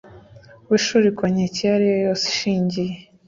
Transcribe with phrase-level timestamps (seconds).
[0.69, 2.93] w ishuri ku nkeke iyo ari yo yose ishingiye